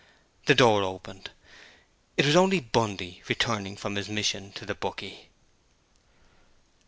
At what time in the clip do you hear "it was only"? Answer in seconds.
2.17-2.59